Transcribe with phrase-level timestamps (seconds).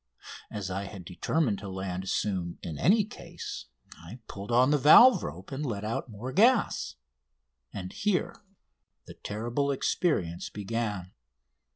[0.49, 3.67] As I had determined to land soon in any case
[3.97, 6.95] I pulled on the valve rope and let out more gas.
[7.71, 8.43] And here
[9.05, 11.11] the terrible experience began.